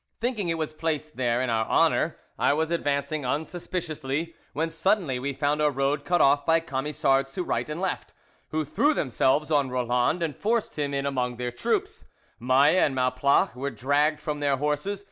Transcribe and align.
"Thinking 0.19 0.49
it 0.49 0.57
was 0.57 0.73
placed 0.73 1.15
there 1.15 1.43
in 1.43 1.51
our 1.51 1.67
honour, 1.67 2.17
I 2.39 2.53
was 2.53 2.71
advancing 2.71 3.23
unsuspiciously, 3.23 4.33
when 4.51 4.71
suddenly 4.71 5.19
we 5.19 5.31
found 5.31 5.61
our 5.61 5.69
road 5.69 6.05
cut 6.05 6.21
off 6.21 6.43
by 6.43 6.59
Camisards 6.59 7.31
to 7.33 7.43
right 7.43 7.69
and 7.69 7.79
left, 7.79 8.11
who 8.49 8.65
threw 8.65 8.95
themselves 8.95 9.51
on 9.51 9.69
Roland 9.69 10.23
and 10.23 10.35
forced 10.35 10.75
him 10.79 10.91
in 10.95 11.05
among 11.05 11.35
their 11.35 11.51
troops. 11.51 12.05
Maille 12.39 12.79
and 12.79 12.95
Malplach 12.95 13.53
were 13.55 13.69
dragged 13.69 14.19
from 14.21 14.39
their 14.39 14.57
horses. 14.57 14.99